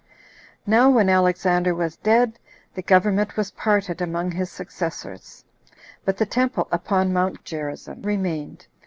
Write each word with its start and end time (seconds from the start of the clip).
7. 0.61 0.61
Now 0.71 0.89
when 0.89 1.09
Alexander 1.09 1.75
was 1.75 1.95
dead, 1.95 2.39
the 2.73 2.81
government 2.81 3.37
was 3.37 3.51
parted 3.51 4.01
among 4.01 4.31
his 4.31 4.49
successors, 4.49 5.45
but 6.05 6.17
the 6.17 6.25
temple 6.25 6.67
upon 6.71 7.13
Mount 7.13 7.43
Gerizzim 7.45 8.01
remained. 8.01 8.65